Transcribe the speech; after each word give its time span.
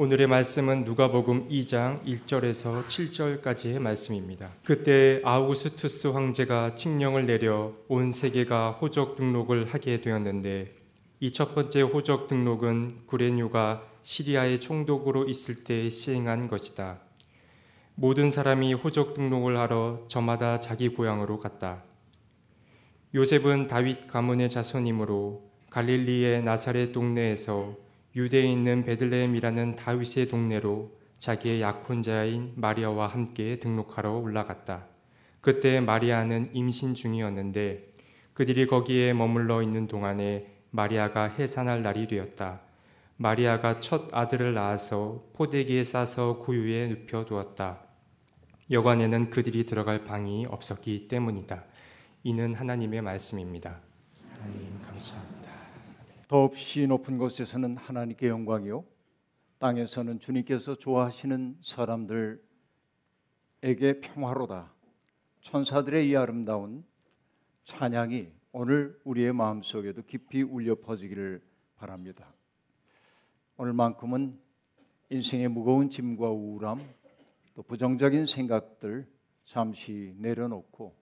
오늘의 0.00 0.28
말씀은 0.28 0.84
누가복음 0.84 1.48
2장 1.48 2.04
1절에서 2.04 2.86
7절까지의 2.86 3.80
말씀입니다. 3.80 4.52
그때 4.62 5.20
아우구스투스 5.24 6.06
황제가 6.06 6.76
칙령을 6.76 7.26
내려 7.26 7.72
온 7.88 8.12
세계가 8.12 8.70
호적 8.70 9.16
등록을 9.16 9.66
하게 9.66 10.00
되었는데 10.00 10.72
이 11.18 11.32
첫 11.32 11.52
번째 11.52 11.80
호적 11.80 12.28
등록은 12.28 13.06
구레뇨가 13.06 13.82
시리아의 14.02 14.60
총독으로 14.60 15.28
있을 15.28 15.64
때 15.64 15.90
시행한 15.90 16.46
것이다. 16.46 17.00
모든 17.96 18.30
사람이 18.30 18.74
호적 18.74 19.14
등록을 19.14 19.58
하러 19.58 20.04
저마다 20.06 20.60
자기 20.60 20.90
고향으로 20.90 21.40
갔다. 21.40 21.82
요셉은 23.16 23.66
다윗 23.66 24.06
가문의 24.06 24.48
자손이므로 24.48 25.50
갈릴리의 25.70 26.44
나사렛 26.44 26.92
동네에서 26.92 27.87
유대에 28.18 28.42
있는 28.42 28.82
베들레헴이라는 28.82 29.76
다윗의 29.76 30.28
동네로 30.28 30.90
자기의 31.18 31.62
약혼자인 31.62 32.52
마리아와 32.56 33.06
함께 33.06 33.60
등록하러 33.60 34.14
올라갔다. 34.14 34.86
그때 35.40 35.78
마리아는 35.78 36.46
임신 36.52 36.96
중이었는데 36.96 37.94
그들이 38.34 38.66
거기에 38.66 39.12
머물러 39.12 39.62
있는 39.62 39.86
동안에 39.86 40.48
마리아가 40.70 41.28
해산할 41.28 41.82
날이 41.82 42.08
되었다. 42.08 42.60
마리아가 43.18 43.78
첫 43.78 44.08
아들을 44.12 44.52
낳아서 44.52 45.24
포대기에 45.34 45.84
싸서 45.84 46.40
구유에 46.40 46.88
눕혀 46.88 47.24
두었다. 47.24 47.78
여관에는 48.68 49.30
그들이 49.30 49.64
들어갈 49.64 50.04
방이 50.04 50.44
없었기 50.48 51.06
때문이다. 51.06 51.62
이는 52.24 52.54
하나님의 52.54 53.00
말씀입니다. 53.00 53.78
하나님 54.40 54.80
감사합니다. 54.82 55.37
더없이 56.28 56.86
높은 56.86 57.16
곳에서는 57.16 57.78
하나님께 57.78 58.28
영광이요 58.28 58.84
땅에서는 59.58 60.20
주님께서 60.20 60.74
좋아하시는 60.74 61.56
사람들에게 61.62 62.40
평화로다. 64.02 64.70
천사들의 65.40 66.06
이 66.06 66.14
아름다운 66.16 66.84
찬양이 67.64 68.28
오늘 68.52 69.00
우리의 69.04 69.32
마음속에도 69.32 70.02
깊이 70.02 70.42
울려 70.42 70.74
퍼지기를 70.74 71.40
바랍니다. 71.76 72.34
오늘만큼은 73.56 74.38
인생의 75.08 75.48
무거운 75.48 75.88
짐과 75.88 76.28
우울함 76.28 76.86
또 77.54 77.62
부정적인 77.62 78.26
생각들 78.26 79.08
잠시 79.46 80.14
내려놓고 80.18 80.94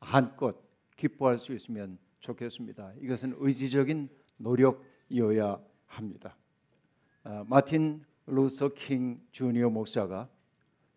한껏 0.00 0.56
기뻐할 0.94 1.38
수 1.38 1.54
있으면 1.54 1.98
좋겠습니다. 2.20 2.92
이것은 3.00 3.34
의지적인 3.38 4.10
노력이어야 4.38 5.60
합니다. 5.86 6.36
아, 7.24 7.44
마틴 7.46 8.04
루서 8.26 8.70
킹 8.74 9.20
주니어 9.30 9.70
목사가 9.70 10.28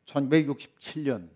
1967년 0.06 1.30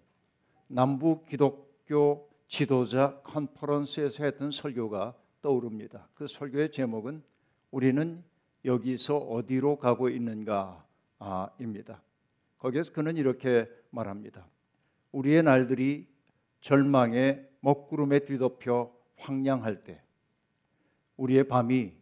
남부 0.68 1.24
기독교 1.24 2.30
지도자 2.48 3.20
컨퍼런스에서 3.24 4.24
했던 4.24 4.52
설교가 4.52 5.16
떠오릅니다. 5.42 6.08
그 6.16 6.28
설교의 6.28 6.72
제목은 6.72 7.24
우리는 7.72 8.24
여기서 8.64 9.18
어디로 9.18 9.78
가고 9.78 10.10
있는가입니다. 10.10 12.02
거기에서 12.58 12.94
그는 12.94 13.18
이렇게 13.18 13.70
말합니다. 13.92 14.48
우리의 15.12 15.44
날들이 15.44 16.08
절망의 16.62 17.48
먹구름에 17.62 18.20
뒤덮여 18.20 18.96
황량할 19.18 19.84
때 19.84 20.02
우리의 21.18 21.48
밤이 21.48 21.94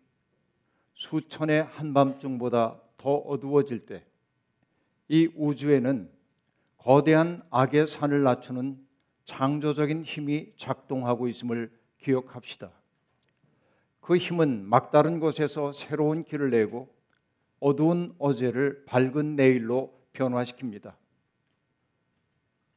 수천의 0.94 1.64
한밤중보다 1.64 2.80
더 2.98 3.16
어두워질 3.16 3.86
때 3.86 4.06
이 5.14 5.30
우주에는 5.36 6.10
거대한 6.78 7.44
악의 7.50 7.88
산을 7.88 8.24
낮추는 8.24 8.84
창조적인 9.26 10.04
힘이 10.04 10.54
작동하고 10.58 11.28
있음을 11.28 11.72
기억합시다. 11.98 12.72
그 14.02 14.18
힘은 14.18 14.66
막다른 14.66 15.20
곳에서 15.20 15.72
새로운 15.72 16.24
길을 16.24 16.50
내고 16.50 16.94
어두운 17.60 18.14
어제를 18.18 18.84
밝은 18.86 19.36
내일로 19.36 19.94
변화시킵니다. 20.14 20.96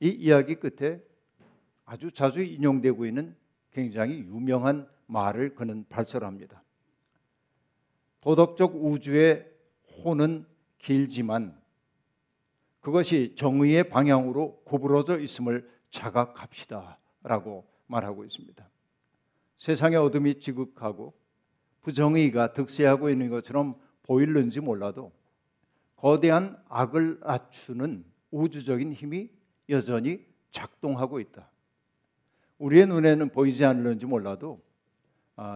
이 0.00 0.08
이야기 0.10 0.56
끝에 0.56 1.00
아주 1.84 2.12
자주 2.12 2.42
인용되고 2.42 3.06
있는 3.06 3.34
굉장히 3.72 4.18
유명한 4.18 4.86
말을 5.06 5.54
그는 5.54 5.84
발설합니다. 5.88 6.62
도덕적 8.20 8.74
우주의 8.76 9.46
호는 10.04 10.46
길지만 10.78 11.60
그것이 12.80 13.34
정의의 13.36 13.88
방향으로 13.88 14.62
구부러져 14.64 15.18
있음을 15.18 15.68
자각합시다 15.90 16.98
라고 17.22 17.66
말하고 17.86 18.24
있습니다. 18.24 18.68
세상의 19.58 19.98
어둠이 19.98 20.40
지극하고 20.40 21.14
부정의가 21.82 22.52
득세하고 22.52 23.10
있는 23.10 23.30
것처럼 23.30 23.76
보일는지 24.02 24.60
몰라도 24.60 25.12
거대한 25.96 26.62
악을 26.68 27.20
낮추는 27.20 28.04
우주적인 28.30 28.92
힘이 28.92 29.30
여전히 29.68 30.24
작동하고 30.50 31.20
있다. 31.20 31.50
우리의 32.58 32.86
눈에는 32.86 33.30
보이지 33.30 33.64
않는지 33.64 34.06
몰라도 34.06 34.60
아, 34.60 34.65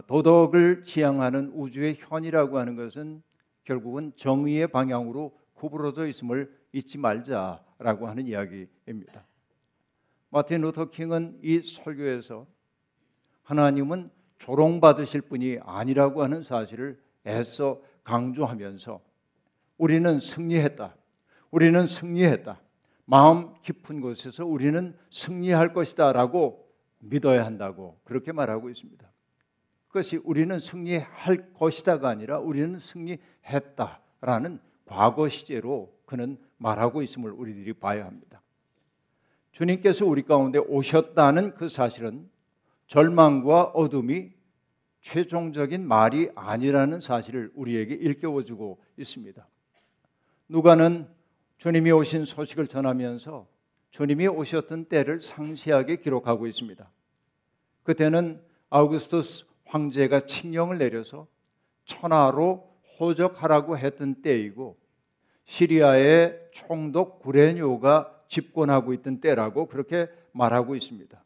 도덕을 0.06 0.82
지향하는 0.82 1.52
우주의 1.54 1.96
현이라고 1.98 2.58
하는 2.58 2.76
것은 2.76 3.22
결국은 3.64 4.12
정의의 4.16 4.68
방향으로 4.68 5.38
구부러져 5.54 6.06
있음을 6.06 6.54
잊지 6.72 6.98
말자라고 6.98 8.06
하는 8.06 8.26
이야기입니다. 8.26 9.24
마틴 10.30 10.60
루터 10.60 10.91
킹은 10.91 11.41
이 11.42 11.60
설교에서 11.60 12.46
하나님은 13.42 14.10
조롱받으실 14.38 15.22
분이 15.22 15.58
아니라고 15.62 16.22
하는 16.22 16.42
사실을 16.42 17.00
애써 17.26 17.80
강조하면서 18.04 19.00
우리는 19.76 20.20
승리했다. 20.20 20.94
우리는 21.50 21.86
승리했다. 21.86 22.60
마음 23.04 23.54
깊은 23.62 24.00
곳에서 24.00 24.47
우리는 24.47 24.97
승리할 25.10 25.72
것이다라고 25.72 26.68
믿어야 27.00 27.44
한다고 27.44 27.98
그렇게 28.04 28.30
말하고 28.30 28.70
있습니다. 28.70 29.10
그것이 29.91 30.19
우리는 30.19 30.59
승리할 30.61 31.53
것이다가 31.53 32.09
아니라 32.09 32.39
우리는 32.39 32.78
승리했다라는 32.78 34.61
과거 34.87 35.28
시제로 35.28 35.93
그는 36.06 36.39
말하고 36.59 37.03
있음을 37.03 37.33
우리들이 37.33 37.73
봐야 37.73 38.06
합니다. 38.06 38.41
주님께서 39.51 40.06
우리 40.06 40.23
가운데 40.23 40.61
오셨다는 40.61 41.55
그 41.55 41.69
사실은 41.69 42.31
절망과 42.87 43.65
어둠이 43.75 44.31
최종적인 45.01 45.87
말이 45.87 46.31
아니라는 46.37 47.01
사실을 47.01 47.51
우리에게 47.55 47.95
일깨워주고 47.95 48.81
있습니다. 48.97 49.49
누가는 50.49 51.09
주님이 51.59 51.91
오신 51.91 52.27
소식을 52.27 52.69
전하면서 52.69 53.49
주님이 53.91 54.28
오셨던 54.28 54.84
때를 54.84 55.21
상세하게 55.21 55.97
기록하고 55.97 56.47
있습니다. 56.47 56.89
그때는 57.83 58.41
아우구스투스 58.69 59.50
황제가 59.70 60.26
칙령을 60.26 60.78
내려서 60.78 61.26
천하로 61.84 62.69
호적하라고 62.98 63.78
했던 63.78 64.16
때이고 64.22 64.76
시리아의 65.44 66.50
총독 66.53 67.20
구레뇨가 67.20 68.22
집권하고 68.28 68.92
있던 68.94 69.20
때라고 69.20 69.66
그렇게 69.66 70.09
말하고 70.32 70.76
있습니다. 70.76 71.22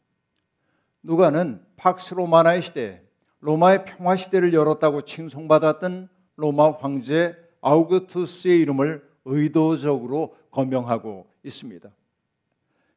누가는 1.03 1.63
팍스 1.75 2.15
로마나의 2.15 2.61
시대, 2.61 3.03
로마의 3.41 3.85
평화 3.85 4.15
시대를 4.15 4.53
열었다고 4.53 5.03
칭송받았던 5.03 6.09
로마 6.35 6.71
황제 6.71 7.35
아우구투스의 7.61 8.59
이름을 8.61 9.07
의도적으로 9.25 10.35
거명하고 10.51 11.27
있습니다. 11.43 11.89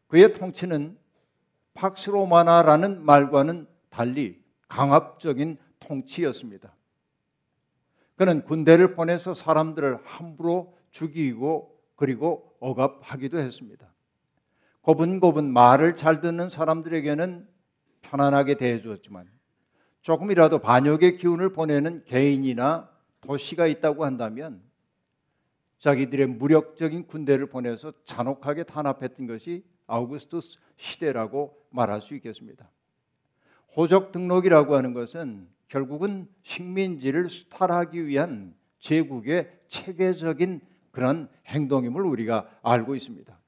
그의 0.07 0.33
통치는 0.33 0.97
팍스 1.75 2.11
로마나라는 2.11 3.05
말과는 3.05 3.67
달리 3.91 4.41
강압적인 4.69 5.59
통치였습니다. 5.81 6.75
그는 8.17 8.45
군대를 8.45 8.95
보내서 8.95 9.35
사람들을 9.35 10.01
함부로 10.05 10.77
죽이고 10.91 11.77
그리고 11.97 12.57
억압하기도 12.61 13.39
했습니다. 13.39 13.93
고분고분 14.83 15.53
말을 15.53 15.97
잘 15.97 16.21
듣는 16.21 16.51
사람들에게는 16.51 17.49
편안하게 18.03 18.55
대해주었지만 18.55 19.31
조금이라도 20.01 20.61
반역의 20.61 21.19
기운을 21.19 21.53
보내는 21.53 22.05
개인이나 22.05 22.91
도시가 23.21 23.67
있다고 23.67 24.05
한다면 24.05 24.63
자기들의 25.79 26.27
무력적인 26.27 27.07
군대를 27.07 27.47
보내서 27.47 27.93
잔혹하게 28.05 28.65
탄압했던 28.65 29.27
것이 29.27 29.65
아우구스투스 29.87 30.59
시대라고 30.77 31.57
말할 31.71 32.01
수 32.01 32.15
있겠습니다. 32.15 32.69
호적 33.79 34.11
등록이라고 34.11 34.75
하는 34.75 34.93
것은 34.93 35.47
결국은 35.69 36.27
식민지를 36.43 37.29
수탈하기 37.29 38.09
위한 38.09 38.57
제국의 38.81 39.53
체계적인 39.69 40.61
그런 40.91 41.29
행동임을 41.47 42.03
우리가 42.03 42.51
알고 42.63 42.97
있습니다. 42.97 43.39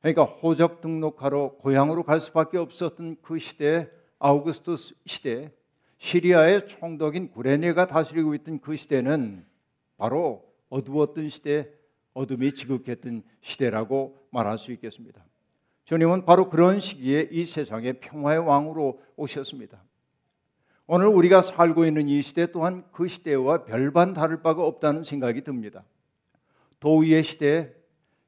그러니까 0.00 0.22
호적 0.22 0.80
등록하러 0.80 1.56
고향으로 1.58 2.04
갈 2.04 2.20
수밖에 2.20 2.56
없었던 2.56 3.16
그 3.20 3.40
시대 3.40 3.90
아우구스투스 4.20 4.94
시대 5.06 5.52
시리아의 5.98 6.68
총독인 6.68 7.32
구레네가 7.32 7.88
다스리고 7.88 8.36
있던 8.36 8.60
그 8.60 8.76
시대는 8.76 9.44
바로 9.96 10.44
어두웠던 10.68 11.30
시대, 11.30 11.68
어둠이 12.12 12.54
지극했던 12.54 13.24
시대라고 13.40 14.24
말할 14.30 14.56
수 14.58 14.70
있겠습니다. 14.70 15.24
주님은 15.84 16.24
바로 16.24 16.48
그런 16.48 16.80
시기에 16.80 17.28
이 17.30 17.44
세상의 17.44 18.00
평화의 18.00 18.38
왕으로 18.40 19.00
오셨습니다. 19.16 19.82
오늘 20.86 21.06
우리가 21.06 21.42
살고 21.42 21.86
있는 21.86 22.08
이 22.08 22.20
시대 22.22 22.50
또한 22.50 22.84
그 22.92 23.08
시대와 23.08 23.64
별반 23.64 24.12
다를 24.12 24.42
바가 24.42 24.62
없다는 24.64 25.04
생각이 25.04 25.42
듭니다. 25.42 25.84
도의의 26.80 27.22
시대에 27.22 27.72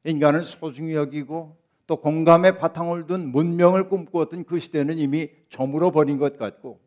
인간을 0.04 0.44
소중히 0.44 0.94
여기고 0.94 1.56
또 1.86 1.96
공감의 1.96 2.58
바탕을 2.58 3.06
둔 3.06 3.28
문명을 3.28 3.88
꿈꾸었던 3.88 4.44
그 4.44 4.58
시대는 4.58 4.98
이미 4.98 5.28
저물어 5.50 5.90
버린 5.90 6.18
것 6.18 6.38
같고 6.38 6.80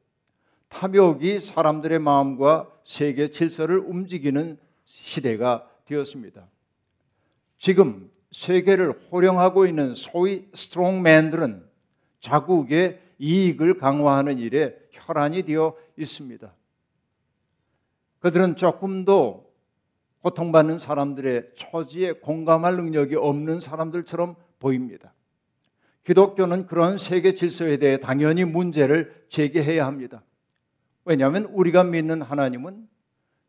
탐욕이 0.70 1.42
사람들의 1.42 2.00
마음과 2.00 2.72
세계 2.84 3.30
질서를 3.30 3.80
움직이는 3.80 4.58
시대가 4.86 5.70
되었습니다. 5.86 6.48
지금 7.58 8.10
세계를 8.32 8.92
호령하고 8.92 9.66
있는 9.66 9.96
소위 9.96 10.48
스트롱맨들은 10.54 11.68
자국의 12.20 13.02
이익을 13.18 13.78
강화하는 13.78 14.38
일에 14.38 14.78
혈안이 14.92 15.44
되어 15.44 15.76
있습니다. 15.98 16.54
그들은 18.20 18.56
조금도 18.56 19.50
고통받는 20.22 20.80
사람들의 20.80 21.52
처지에 21.56 22.14
공감할 22.14 22.76
능력이 22.76 23.16
없는 23.16 23.62
사람들처럼 23.62 24.36
보입니다. 24.60 25.14
기독교는 26.04 26.66
그런 26.66 26.98
세계 26.98 27.34
질서에 27.34 27.78
대해 27.78 28.00
당연히 28.00 28.44
문제를 28.44 29.26
제기해야 29.30 29.86
합니다. 29.86 30.24
왜냐하면 31.06 31.46
우리가 31.46 31.84
믿는 31.84 32.22
하나님은 32.22 32.88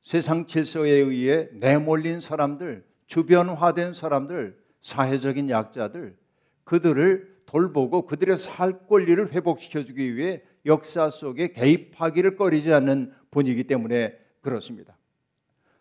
세상 0.03 0.47
질서에 0.47 0.91
의해 0.91 1.49
내몰린 1.53 2.21
사람들, 2.21 2.85
주변화된 3.07 3.95
사람들, 3.95 4.60
사회적인 4.81 5.51
약자들, 5.51 6.17
그들을 6.65 7.41
돌보고 7.47 8.07
그들의 8.07 8.39
살 8.39 8.87
권리를 8.87 9.33
회복시켜 9.33 9.85
주기 9.85 10.17
위해 10.17 10.43
역사 10.67 11.11
속에 11.11 11.53
개입하기를 11.53 12.37
꺼리지 12.37 12.73
않는 12.73 13.13
분이기 13.31 13.65
때문에 13.65 14.17
그렇습니다. 14.41 14.97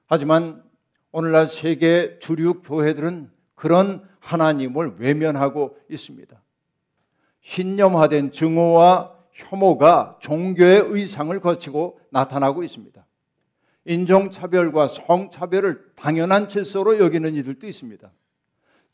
하지만 0.07 0.63
오늘날 1.12 1.48
세계 1.48 2.18
주류 2.19 2.62
교회들은 2.62 3.31
그런 3.56 4.07
하나님을 4.19 4.96
외면하고 4.98 5.78
있습니다. 5.90 6.42
신념화된 7.42 8.31
증오와 8.31 9.16
혐오가 9.31 10.18
종교의 10.22 10.86
의상을 10.88 11.40
거치고 11.40 12.00
나타나고 12.12 12.63
있습니다. 12.63 13.06
인종차별과 13.86 14.88
성차별을 14.88 15.94
당연한 15.96 16.50
질서로 16.50 17.00
여기는 17.00 17.36
이들도 17.36 17.66
있습니다. 17.68 18.12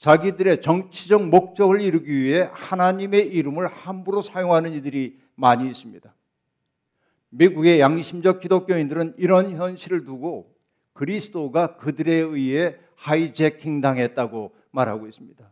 자기들의 0.05 0.61
정치적 0.61 1.29
목적을 1.29 1.81
이루기 1.81 2.15
위해 2.15 2.47
하나님의 2.53 3.25
이름을 3.25 3.65
함부로 3.65 4.21
사용하는 4.21 4.73
이들이 4.73 5.17
많이 5.33 5.67
있습니다. 5.67 6.13
미국의 7.29 7.79
양심적 7.79 8.39
기독교인들은 8.39 9.15
이런 9.17 9.57
현실을 9.57 10.05
두고 10.05 10.53
그리스도가 10.93 11.77
그들에 11.77 12.13
의해 12.13 12.75
하이제킹 12.93 13.81
당했다고 13.81 14.53
말하고 14.69 15.07
있습니다. 15.07 15.43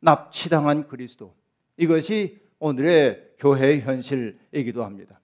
납치당한 0.00 0.86
그리스도. 0.86 1.32
이것이 1.78 2.42
오늘의 2.58 3.36
교회의 3.38 3.80
현실이기도 3.80 4.84
합니다. 4.84 5.18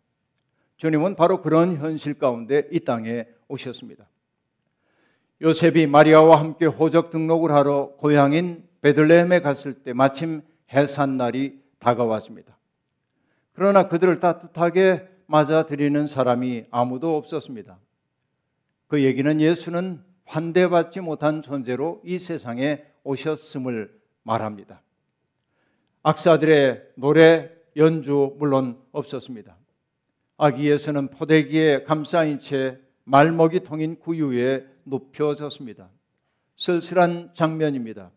주님은 0.78 1.16
바로 1.16 1.42
그런 1.42 1.76
현실 1.76 2.14
가운데 2.14 2.66
이 2.72 2.80
땅에 2.80 3.26
오셨습니다. 3.46 4.08
요셉이 5.42 5.86
마리아와 5.86 6.38
함께 6.38 6.66
호적 6.66 7.10
등록을 7.10 7.50
하러 7.52 7.92
고향인 7.98 8.64
베들레헴에 8.80 9.40
갔을 9.40 9.74
때 9.74 9.92
마침 9.92 10.42
해산 10.72 11.16
날이 11.16 11.60
다가왔습니다. 11.78 12.56
그러나 13.52 13.88
그들을 13.88 14.20
따뜻하게 14.20 15.08
맞아들이는 15.26 16.06
사람이 16.06 16.66
아무도 16.70 17.16
없었습니다. 17.16 17.78
그 18.88 19.02
얘기는 19.02 19.40
예수는 19.40 20.02
환대받지 20.26 21.00
못한 21.00 21.42
존재로 21.42 22.00
이 22.04 22.18
세상에 22.18 22.84
오셨음을 23.04 23.90
말합니다. 24.22 24.82
악사들의 26.02 26.90
노래 26.96 27.50
연주 27.76 28.36
물론 28.38 28.78
없었습니다. 28.92 29.56
아기 30.36 30.70
예수는 30.70 31.08
포대기에 31.08 31.84
감싸인 31.84 32.40
채 32.40 32.78
말먹이 33.04 33.60
통인 33.60 33.98
구유에 33.98 34.66
높여졌습니다. 34.84 35.90
쓸쓸한 36.56 37.32
장면입니다. 37.34 38.10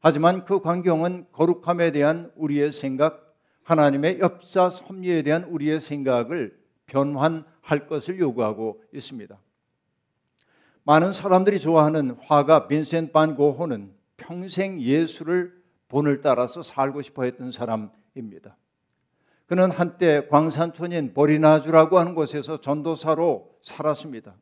하지만 0.00 0.44
그 0.44 0.60
광경은 0.60 1.26
거룩함에 1.32 1.90
대한 1.90 2.30
우리의 2.36 2.72
생각, 2.72 3.34
하나님의 3.62 4.20
엽사 4.20 4.70
섭리에 4.70 5.22
대한 5.22 5.44
우리의 5.44 5.80
생각을 5.80 6.56
변환할 6.86 7.86
것을 7.88 8.18
요구하고 8.18 8.82
있습니다. 8.92 9.38
많은 10.82 11.14
사람들이 11.14 11.58
좋아하는 11.58 12.10
화가 12.20 12.68
빈센 12.68 13.10
반 13.10 13.34
고호는 13.34 13.94
평생 14.18 14.80
예수를 14.80 15.54
본을 15.88 16.20
따라서 16.20 16.62
살고 16.62 17.00
싶어 17.00 17.24
했던 17.24 17.50
사람입니다. 17.50 18.56
그는 19.46 19.70
한때 19.70 20.26
광산촌인 20.28 21.14
보리나주라고 21.14 21.98
하는 21.98 22.14
곳에서 22.14 22.60
전도사로 22.60 23.58
살았습니다. 23.62 24.34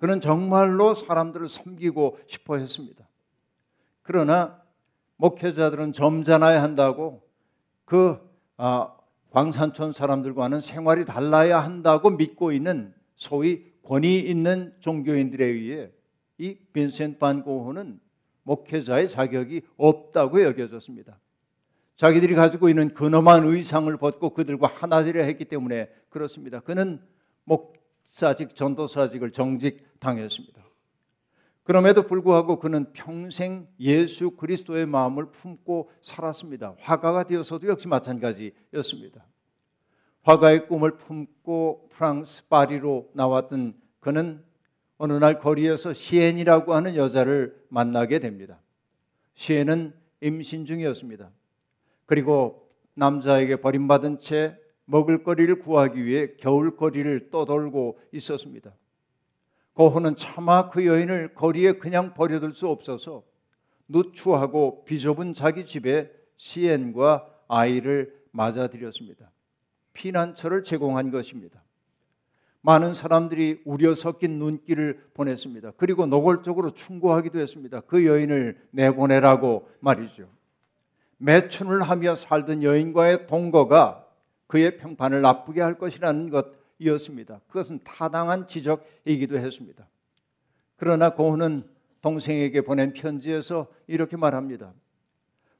그는 0.00 0.22
정말로 0.22 0.94
사람들을 0.94 1.50
섬기고 1.50 2.18
싶어 2.26 2.56
했습니다. 2.56 3.06
그러나 4.02 4.60
목회자들은 5.16 5.92
점잖아야 5.92 6.62
한다고 6.62 7.22
그 7.84 8.18
아, 8.56 8.96
광산촌 9.30 9.92
사람들과는 9.92 10.62
생활이 10.62 11.04
달라야 11.04 11.60
한다고 11.60 12.08
믿고 12.08 12.50
있는 12.50 12.94
소위 13.14 13.70
권위 13.82 14.20
있는 14.20 14.74
종교인들에 14.80 15.44
의해 15.44 15.90
이 16.38 16.56
빈센트 16.72 17.18
반 17.18 17.42
고흐는 17.42 18.00
목회자의 18.44 19.10
자격이 19.10 19.60
없다고 19.76 20.42
여겨졌습니다. 20.42 21.18
자기들이 21.96 22.34
가지고 22.34 22.70
있는 22.70 22.94
근엄한 22.94 23.44
의상을 23.44 23.94
벗고 23.98 24.30
그들과 24.30 24.66
하나 24.66 25.04
되려 25.04 25.22
했기 25.22 25.44
때문에 25.44 25.90
그렇습니다. 26.08 26.60
그는 26.60 27.02
목 27.44 27.79
사직 28.10 28.56
전도사직을 28.56 29.30
정직당했습니다. 29.30 30.60
그럼에도 31.62 32.02
불구하고 32.02 32.58
그는 32.58 32.92
평생 32.92 33.66
예수 33.78 34.32
그리스도의 34.32 34.86
마음을 34.86 35.26
품고 35.26 35.90
살았습니다. 36.02 36.74
화가가 36.80 37.24
되어서도 37.24 37.68
역시 37.68 37.86
마찬가지였습니다. 37.86 39.24
화가의 40.22 40.66
꿈을 40.66 40.96
품고 40.96 41.88
프랑스 41.90 42.46
파리로 42.48 43.10
나왔던 43.14 43.74
그는 44.00 44.42
어느 44.98 45.12
날 45.12 45.38
거리에서 45.38 45.94
시엔이라고 45.94 46.74
하는 46.74 46.96
여자를 46.96 47.64
만나게 47.68 48.18
됩니다. 48.18 48.60
시엔은 49.34 49.94
임신 50.20 50.66
중이었습니다. 50.66 51.30
그리고 52.06 52.68
남자에게 52.94 53.56
버림받은 53.56 54.20
채 54.20 54.59
먹을거리를 54.90 55.60
구하기 55.60 56.04
위해 56.04 56.34
겨울거리를 56.36 57.30
떠돌고 57.30 58.00
있었습니다. 58.12 58.72
고호는 59.74 60.16
차마 60.16 60.68
그 60.68 60.84
여인을 60.84 61.34
거리에 61.34 61.74
그냥 61.74 62.12
버려둘 62.12 62.54
수 62.54 62.68
없어서 62.68 63.22
누추하고 63.88 64.84
비좁은 64.84 65.34
자기 65.34 65.64
집에 65.64 66.10
시엔과 66.36 67.26
아이를 67.48 68.14
맞아들였습니다. 68.32 69.30
피난처를 69.92 70.64
제공한 70.64 71.10
것입니다. 71.10 71.62
많은 72.62 72.94
사람들이 72.94 73.62
우려 73.64 73.94
섞인 73.94 74.38
눈길을 74.38 75.10
보냈습니다. 75.14 75.72
그리고 75.76 76.06
노골적으로 76.06 76.72
충고하기도 76.72 77.38
했습니다. 77.38 77.80
그 77.80 78.04
여인을 78.04 78.60
내보내라고 78.70 79.68
말이죠. 79.80 80.28
매춘을 81.18 81.82
하며 81.82 82.14
살던 82.14 82.62
여인과의 82.62 83.26
동거가 83.26 84.09
그의 84.50 84.78
평판을 84.78 85.22
나쁘게 85.22 85.60
할 85.60 85.78
것이라는 85.78 86.28
것이었습니다. 86.28 87.40
그것은 87.46 87.78
타당한 87.84 88.48
지적이기도 88.48 89.38
했습니다. 89.38 89.86
그러나 90.74 91.14
고은은 91.14 91.62
동생에게 92.00 92.62
보낸 92.62 92.92
편지에서 92.92 93.68
이렇게 93.86 94.16
말합니다. 94.16 94.72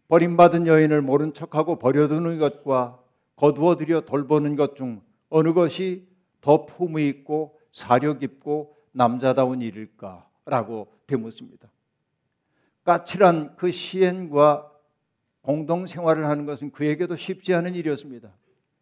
버림받은 0.09 0.67
여인을 0.67 1.03
모른 1.03 1.33
척하고 1.33 1.79
버려두는 1.79 2.41
것과 2.41 2.99
거두어 3.37 3.77
들여 3.77 4.01
돌보는 4.07 4.57
것 4.57 4.75
중 4.75 5.01
어느 5.29 5.53
것이 5.53 6.09
더 6.41 6.67
품위 6.67 7.09
있고 7.09 7.61
사려 7.71 8.19
깊고 8.19 8.77
남자다운 8.91 9.63
일일까라고 9.63 10.93
되묻습니다. 11.07 11.71
까칠한 12.83 13.55
그 13.57 13.71
시엔과 13.71 14.69
공동 15.43 15.87
생활을 15.87 16.27
하는 16.27 16.45
것은 16.45 16.73
그에게도 16.73 17.15
쉽지 17.15 17.55
않은 17.55 17.77
일이었습니다. 17.77 18.33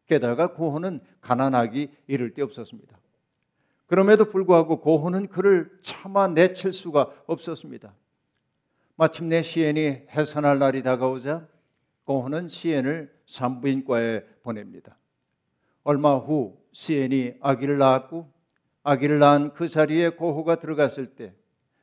게다가 0.08 0.54
고호는 0.54 1.00
가난하기 1.20 1.90
이를 2.08 2.34
데 2.34 2.42
없었습니다. 2.42 2.98
그럼에도 3.86 4.24
불구하고 4.24 4.80
고호는 4.80 5.28
그를 5.28 5.70
차마 5.82 6.28
내칠 6.28 6.72
수가 6.72 7.12
없었습니다. 7.26 7.94
마침내 8.96 9.42
시엔이 9.42 10.08
해산할 10.10 10.58
날이 10.58 10.82
다가오자 10.82 11.46
고호는 12.04 12.48
시엔을 12.48 13.14
산부인과에 13.26 14.24
보냅니다. 14.42 14.96
얼마 15.84 16.16
후 16.16 16.58
시엔이 16.72 17.34
아기를 17.40 17.78
낳았고 17.78 18.32
아기를 18.82 19.18
낳은 19.18 19.52
그 19.52 19.68
자리에 19.68 20.10
고호가 20.10 20.56
들어갔을 20.56 21.06
때 21.14 21.34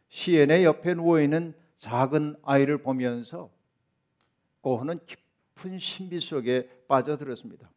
시엔의 0.09 0.63
옆에 0.65 0.95
누워 0.95 1.21
있는 1.21 1.53
작은 1.77 2.37
아이를 2.43 2.79
보면서 2.79 3.51
고호는 4.61 4.99
깊은 5.05 5.77
신비 5.77 6.19
속에 6.19 6.69
빠져들었습니다. 6.87 7.69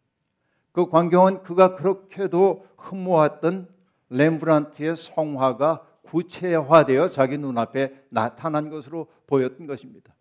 그 0.79 0.89
광경은 0.89 1.43
그가 1.43 1.75
그렇게도 1.75 2.65
흠모했던 2.77 3.67
렘브란트의 4.11 4.97
성화가 4.97 5.85
구체화되어 6.03 7.11
자기 7.11 7.37
눈앞에 7.37 8.05
나타난 8.11 8.71
것으로 8.71 9.09
보였던 9.27 9.67
것입니다. 9.67 10.15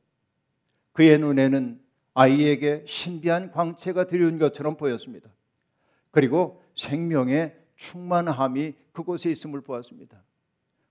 그의 0.93 1.19
눈에는 1.19 1.79
아이에게 2.15 2.85
신비한 2.87 3.51
광채가 3.51 4.07
들여온 4.07 4.39
것처럼 4.39 4.77
보였습니다. 4.77 5.29
그리고 6.09 6.63
생명의 6.75 7.55
충만함이 7.75 8.73
그곳에 8.93 9.29
있음을 9.29 9.61
보았습니다. 9.61 10.23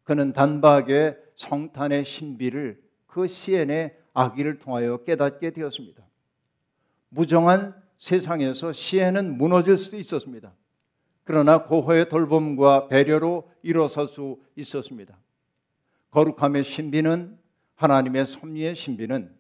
그는 0.05 0.33
단박에 0.33 1.17
성탄의 1.35 2.05
신비를 2.05 2.81
그 3.09 3.27
시엔의 3.27 3.99
아기를 4.15 4.61
통하여 4.61 4.99
깨닫게 4.99 5.51
되었습니다. 5.51 6.05
무정한 7.09 7.75
세상에서 7.99 8.73
시엔은 8.73 9.38
무너질 9.38 9.76
수도 9.76 9.97
있었습니다. 9.97 10.53
그러나 11.25 11.65
고호의 11.65 12.09
돌봄과 12.09 12.88
배려로 12.88 13.50
일어설 13.62 14.07
수 14.07 14.38
있었습니다. 14.55 15.19
거룩함의 16.11 16.65
신비는 16.65 17.38
하나님의 17.75 18.26
섭리의 18.26 18.75
신비는 18.75 19.35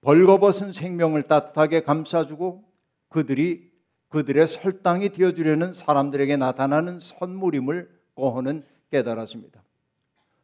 벌거벗은 0.00 0.72
생명을 0.72 1.24
따뜻하게 1.24 1.82
감싸주고 1.82 2.64
그들이 3.08 3.70
그들의 4.08 4.46
설당이 4.46 5.10
되어주려는 5.10 5.74
사람들에게 5.74 6.36
나타나는 6.36 7.00
선물임을 7.00 7.90
고호는 8.14 8.64
깨달았습니다. 8.90 9.62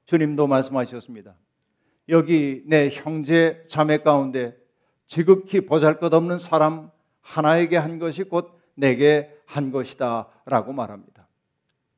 주님도 0.04 0.46
말씀하셨습니다. 0.46 1.34
여기 2.10 2.62
내 2.66 2.90
형제 2.90 3.64
자매 3.68 3.98
가운데 3.98 4.54
지극히 5.06 5.62
보잘것없는 5.62 6.38
사람 6.38 6.90
하나에게 7.24 7.76
한 7.76 7.98
것이 7.98 8.22
곧 8.22 8.52
내게 8.74 9.34
한 9.46 9.72
것이다 9.72 10.28
라고 10.46 10.72
말합니다. 10.72 11.26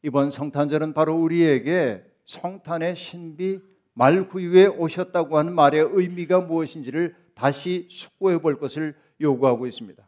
이번 0.02 0.30
성탄절은 0.30 0.94
바로 0.94 1.14
우리에게 1.16 2.04
성탄의 2.26 2.96
신비 2.96 3.60
말구유에 3.94 4.66
오셨다고 4.66 5.36
하는 5.38 5.54
말의 5.54 5.88
의미가 5.92 6.42
무엇인지를 6.42 7.14
다시 7.34 7.88
숙고해 7.90 8.38
볼 8.38 8.58
것을 8.58 8.94
요구하고 9.20 9.66
있습니다. 9.66 10.06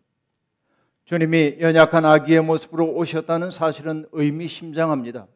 주님이 1.04 1.56
연약한 1.60 2.04
아기의 2.04 2.42
모습으로 2.42 2.92
오셨다는 2.94 3.50
사실은 3.50 4.06
의미심장합니다. 4.12 5.26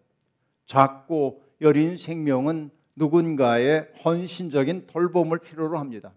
작고 0.66 1.42
여린 1.60 1.96
생명은 1.96 2.70
누군가의 2.94 3.88
헌신적인 4.04 4.86
돌봄을 4.86 5.38
필요로 5.38 5.78
합니다. 5.78 6.12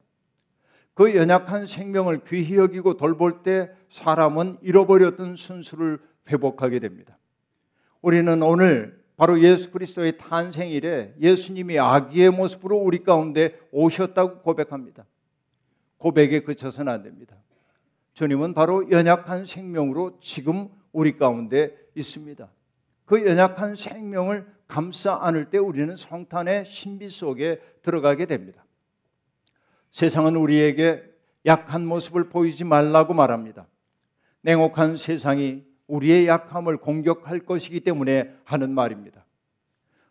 그 0.96 1.14
연약한 1.14 1.68
생명을 1.68 2.22
귀히 2.25 2.56
여기고 2.56 2.96
돌볼 2.96 3.44
때 3.44 3.70
사람은 3.90 4.58
잃어버렸던 4.62 5.36
순수를 5.36 6.00
회복하게 6.30 6.80
됩니다. 6.80 7.18
우리는 8.02 8.42
오늘 8.42 9.04
바로 9.18 9.40
예수 9.42 9.72
그리스도의 9.72 10.18
탄생일에 10.18 11.16
예수님이 11.20 11.80
아기의 11.80 12.32
모습으로 12.32 12.78
우리 12.78 13.04
가운데 13.04 13.60
오셨다고 13.72 14.40
고백합니다. 14.40 15.06
고백에 15.98 16.42
그쳐서는 16.42 16.92
안 16.92 17.04
됩니다. 17.04 17.36
주님은 18.14 18.54
바로 18.54 18.90
연약한 18.90 19.46
생명으로 19.46 20.20
지금 20.22 20.70
우리 20.94 21.18
가운데 21.18 21.75
있습니다. 21.96 22.50
그 23.06 23.25
연약한 23.25 23.75
생명을 23.75 24.48
감싸 24.68 25.20
안을 25.22 25.50
때 25.50 25.58
우리는 25.58 25.96
성탄의 25.98 26.66
신비 26.66 27.10
속에 27.10 27.60
들어가게 27.82 28.25
됩니다. 28.25 28.65
세상은 29.96 30.36
우리에게 30.36 31.06
약한 31.46 31.86
모습을 31.86 32.28
보이지 32.28 32.66
말라고 32.66 33.14
말합니다. 33.14 33.66
냉혹한 34.42 34.98
세상이 34.98 35.64
우리의 35.88 36.28
약함을 36.28 36.75
공격할 36.75 37.40
것이기 37.40 37.80
때문에 37.80 38.36
하는 38.44 38.72
말입니다. 38.72 39.24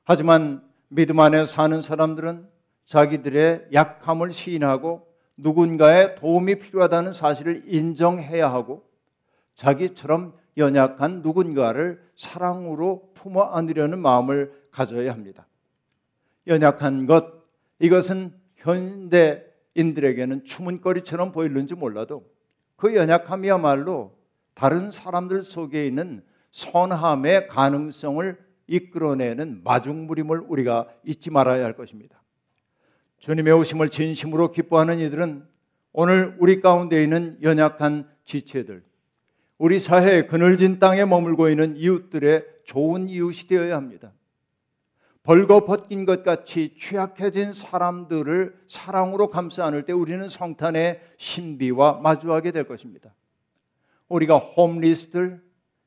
하지만 0.03 0.67
믿음 0.88 1.21
안에 1.21 1.45
사는 1.45 1.83
사람들은 1.83 2.49
자기들의 2.87 3.69
약함을 3.75 4.33
시인하고 4.33 5.07
누군가의 5.37 6.14
도움이 6.14 6.61
필요하다는 6.61 7.12
사실을 7.12 7.64
인정해야 7.67 8.50
하고 8.50 8.88
자기처럼 9.55 10.33
연약한 10.57 11.21
누군가를 11.21 12.03
사랑으로 12.17 13.11
품어 13.12 13.43
안으려는 13.43 13.99
마음을 13.99 14.50
가져야 14.71 15.12
합니다. 15.12 15.47
연약한 16.47 17.05
것, 17.05 17.26
이것은 17.81 18.33
현대 18.57 19.53
인들에게는 19.75 20.45
추문거리처럼 20.45 21.33
보일는지 21.33 21.75
몰라도 21.75 22.25
그 22.76 22.95
연약함이야말로 22.95 24.16
다른 24.54 24.90
사람들 24.90 25.43
속에 25.43 25.87
있는 25.87 26.23
선함의 26.52 27.49
가능성을 27.49 28.38
이끌어내는 28.66 29.62
마중물임을 29.64 30.45
우리가 30.49 30.88
잊지 31.04 31.31
말아야 31.31 31.64
할 31.64 31.75
것입니다. 31.75 32.23
주님의 33.19 33.52
오심을 33.54 33.88
진심으로 33.88 34.52
기뻐하는 34.52 34.99
이들은 34.99 35.47
오늘 35.93 36.37
우리 36.38 36.61
가운데 36.61 37.02
있는 37.02 37.38
연약한 37.43 38.09
지체들, 38.25 38.83
우리 39.59 39.78
사회의 39.78 40.26
그늘진 40.26 40.78
땅에 40.78 41.04
머물고 41.04 41.49
있는 41.49 41.76
이웃들의 41.76 42.45
좋은 42.64 43.09
이웃이 43.09 43.49
되어야 43.49 43.76
합니다. 43.76 44.12
벌거벗긴 45.25 46.04
것 46.04 46.23
같이 46.23 46.76
취약해진 46.78 47.54
사람들을 47.54 48.54
사랑으로 48.69 49.31
감싸 49.31 49.64
안을 49.64 49.87
때 49.87 49.93
우리는 49.93 50.28
성탄의 50.28 51.00
신비와 51.16 52.00
마주하게 52.02 52.52
될 52.52 52.64
것입니다. 52.64 53.14
우리가 54.09 54.37
홈리스들, 54.37 55.43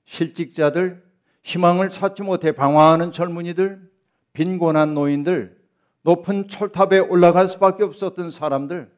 실직자들, 0.06 1.03
희망을 1.44 1.89
찾지 1.89 2.24
못해 2.24 2.51
방황하는 2.51 3.12
젊은이들, 3.12 3.89
빈곤한 4.34 4.96
노인들, 4.96 5.56
높은 6.01 6.48
철탑에 6.48 6.98
올라갈 7.00 7.48
수밖에 7.48 7.84
없었던 7.84 8.32
사람들, 8.32 8.91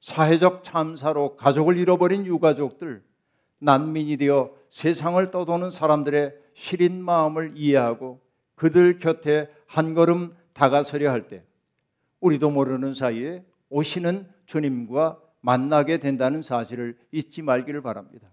사회적 0.00 0.64
참사로 0.64 1.36
가족을 1.36 1.76
잃어버린 1.76 2.26
유가족들, 2.26 3.00
난민이 3.60 4.16
되어 4.16 4.50
세상을 4.70 5.30
떠도는 5.30 5.70
사람들의 5.70 6.34
시린 6.54 7.00
마음을 7.00 7.52
이해하고 7.54 8.20
그들 8.56 8.98
곁에 8.98 9.48
한 9.66 9.94
걸음 9.94 10.34
다가서려 10.52 11.10
할 11.10 11.28
때 11.28 11.44
우리도 12.20 12.50
모르는 12.50 12.94
사이에 12.94 13.44
오시는 13.68 14.26
주님과 14.46 15.20
만나게 15.40 15.98
된다는 15.98 16.42
사실을 16.42 16.96
잊지 17.12 17.42
말기를 17.42 17.82
바랍니다. 17.82 18.28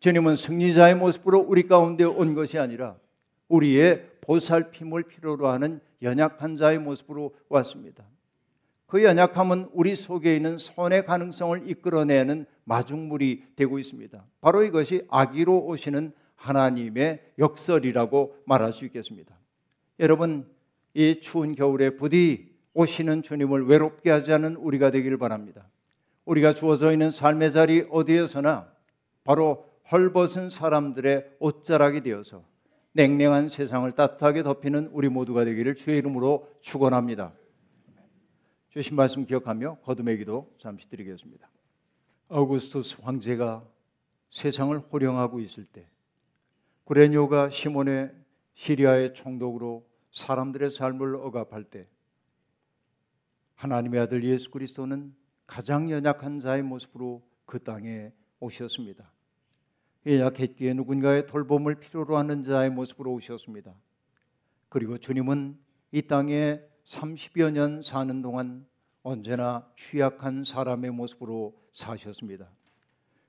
주님은 0.00 0.34
승리자의 0.36 0.96
모습으로 0.96 1.38
우리 1.38 1.68
가운데 1.68 2.04
온 2.04 2.34
것이 2.34 2.58
아니라 2.58 2.96
우리의 3.48 4.10
보살핌을 4.20 5.04
필요로 5.04 5.46
하는 5.46 5.80
연약한 6.02 6.56
자의 6.56 6.78
모습으로 6.78 7.34
왔습니다. 7.48 8.04
그 8.86 9.04
연약함은 9.04 9.70
우리 9.72 9.94
속에 9.94 10.34
있는 10.34 10.58
선의 10.58 11.04
가능성을 11.06 11.70
이끌어내는 11.70 12.46
마중물이 12.64 13.44
되고 13.54 13.78
있습니다. 13.78 14.24
바로 14.40 14.64
이것이 14.64 15.06
아기로 15.08 15.66
오시는 15.66 16.12
하나님의 16.36 17.22
역설이라고 17.38 18.36
말할 18.44 18.72
수 18.72 18.84
있겠습니다. 18.86 19.36
여러분, 19.98 20.46
이 20.92 21.20
추운 21.20 21.54
겨울에 21.54 21.90
부디 21.90 22.54
오시는 22.72 23.22
주님을 23.22 23.66
외롭게 23.66 24.10
하지 24.10 24.32
않은 24.32 24.56
우리가 24.56 24.90
되기를 24.90 25.18
바랍니다. 25.18 25.68
우리가 26.24 26.54
주어져 26.54 26.92
있는 26.92 27.10
삶의 27.10 27.52
자리 27.52 27.86
어디에서나 27.90 28.72
바로 29.22 29.68
헐벗은 29.90 30.50
사람들의 30.50 31.36
옷자락이 31.38 32.00
되어서 32.00 32.44
냉랭한 32.92 33.48
세상을 33.48 33.90
따뜻하게 33.92 34.42
덮이는 34.42 34.90
우리 34.92 35.08
모두가 35.08 35.44
되기를 35.44 35.74
주의 35.74 35.98
이름으로 35.98 36.48
축원합니다. 36.60 37.32
주신 38.70 38.96
말씀 38.96 39.24
기억하며 39.26 39.78
거듭의 39.84 40.18
기도 40.18 40.52
잠시 40.58 40.88
드리겠습니다. 40.88 41.48
아우구스토스 42.28 42.98
황제가 43.02 43.64
세상을 44.30 44.76
호령하고 44.78 45.40
있을 45.40 45.64
때 45.64 45.86
구레뇨가 46.84 47.50
시몬의 47.50 48.10
시리아의 48.54 49.14
총독으로 49.14 49.86
사람들의 50.12 50.70
삶을 50.70 51.16
억압할 51.16 51.64
때 51.64 51.88
하나님의 53.54 54.00
아들 54.00 54.24
예수 54.24 54.50
그리스도는 54.50 55.14
가장 55.46 55.90
연약한 55.90 56.40
자의 56.40 56.62
모습으로 56.62 57.22
그 57.46 57.62
땅에 57.62 58.12
오셨습니다. 58.40 59.10
연약했기에 60.06 60.74
누군가의 60.74 61.26
돌봄을 61.26 61.76
필요로 61.76 62.16
하는 62.16 62.44
자의 62.44 62.70
모습으로 62.70 63.12
오셨습니다. 63.14 63.74
그리고 64.68 64.98
주님은 64.98 65.58
이 65.92 66.02
땅에 66.02 66.60
30여 66.84 67.50
년 67.52 67.82
사는 67.82 68.20
동안 68.22 68.66
언제나 69.02 69.70
취약한 69.76 70.44
사람의 70.44 70.90
모습으로 70.90 71.56
사셨습니다. 71.72 72.50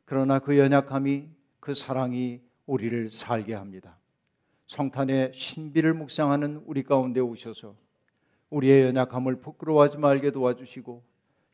그러나 0.06 0.40
그 0.40 0.58
연약함이 0.58 1.30
그 1.60 1.74
사랑이 1.74 2.42
우리를 2.66 3.10
살게 3.10 3.54
합니다. 3.54 3.98
성탄의 4.68 5.32
신비를 5.34 5.94
묵상하는 5.94 6.64
우리 6.66 6.84
가운데 6.84 7.20
오셔서 7.20 7.76
우리의 8.50 8.86
연약함을 8.86 9.38
부끄러워하지 9.38 9.98
말게 9.98 10.32
도와주시고 10.32 11.04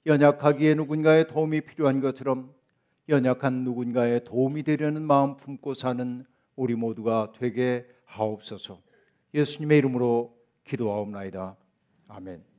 연약하기에 0.05 0.75
누군가의 0.75 1.27
도움이 1.27 1.61
필요한 1.61 1.99
것처럼 1.99 2.53
연약한 3.09 3.63
누군가의 3.63 4.23
도움이 4.23 4.63
되려는 4.63 5.01
마음 5.01 5.35
품고 5.35 5.73
사는 5.73 6.25
우리 6.55 6.75
모두가 6.75 7.33
되게 7.37 7.85
하옵소서. 8.05 8.79
예수님의 9.33 9.79
이름으로 9.79 10.35
기도하옵나이다. 10.63 11.55
아멘. 12.09 12.50